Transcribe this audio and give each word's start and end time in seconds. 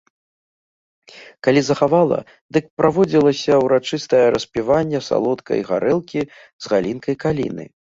Калі 1.47 1.61
захавала, 1.67 2.19
дык 2.57 2.65
праводзілася 2.81 3.53
ўрачыстае 3.67 4.25
распіванне 4.39 4.99
салодкай 5.13 5.59
гарэлкі 5.73 6.21
з 6.33 6.63
галінкай 6.77 7.15
каліны. 7.27 7.65